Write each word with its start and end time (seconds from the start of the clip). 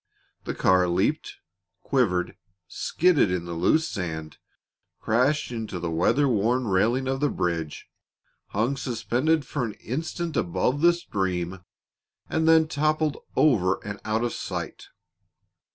The 0.45 0.55
car 0.55 0.87
leaped, 0.87 1.35
quivered, 1.83 2.35
skidded 2.67 3.29
in 3.29 3.45
the 3.45 3.53
loose 3.53 3.87
sand, 3.87 4.39
crashed 4.99 5.51
into 5.51 5.77
the 5.79 5.91
weather 5.91 6.27
worn 6.27 6.67
railing 6.67 7.07
of 7.07 7.19
the 7.19 7.29
bridge, 7.29 7.85
hung 8.47 8.77
suspended 8.77 9.45
for 9.45 9.63
an 9.63 9.73
instant 9.73 10.35
above 10.35 10.81
the 10.81 10.93
stream, 10.93 11.59
and 12.27 12.47
then 12.47 12.67
toppled 12.67 13.15
over 13.35 13.79
and 13.85 13.99
out 14.03 14.23
of 14.23 14.33
sight. 14.33 14.87